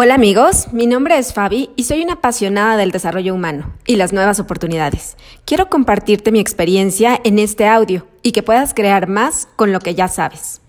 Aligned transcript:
Hola 0.00 0.14
amigos, 0.14 0.72
mi 0.72 0.86
nombre 0.86 1.18
es 1.18 1.32
Fabi 1.32 1.70
y 1.74 1.82
soy 1.82 2.04
una 2.04 2.12
apasionada 2.12 2.76
del 2.76 2.92
desarrollo 2.92 3.34
humano 3.34 3.74
y 3.84 3.96
las 3.96 4.12
nuevas 4.12 4.38
oportunidades. 4.38 5.16
Quiero 5.44 5.68
compartirte 5.68 6.30
mi 6.30 6.38
experiencia 6.38 7.20
en 7.24 7.40
este 7.40 7.66
audio 7.66 8.06
y 8.22 8.30
que 8.30 8.44
puedas 8.44 8.74
crear 8.74 9.08
más 9.08 9.48
con 9.56 9.72
lo 9.72 9.80
que 9.80 9.96
ya 9.96 10.06
sabes. 10.06 10.60